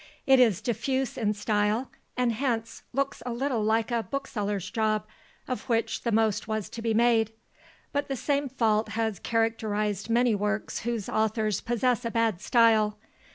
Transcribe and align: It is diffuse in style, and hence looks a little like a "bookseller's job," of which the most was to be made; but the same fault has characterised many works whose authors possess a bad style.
It 0.25 0.39
is 0.39 0.61
diffuse 0.61 1.15
in 1.15 1.35
style, 1.35 1.91
and 2.17 2.31
hence 2.31 2.81
looks 2.91 3.21
a 3.23 3.31
little 3.31 3.61
like 3.63 3.91
a 3.91 4.01
"bookseller's 4.01 4.67
job," 4.71 5.05
of 5.47 5.69
which 5.69 6.01
the 6.01 6.11
most 6.11 6.47
was 6.47 6.69
to 6.71 6.81
be 6.81 6.91
made; 6.95 7.31
but 7.93 8.07
the 8.07 8.15
same 8.15 8.49
fault 8.49 8.89
has 8.97 9.19
characterised 9.19 10.09
many 10.09 10.33
works 10.33 10.79
whose 10.79 11.07
authors 11.07 11.61
possess 11.61 12.03
a 12.03 12.09
bad 12.09 12.41
style. 12.41 12.97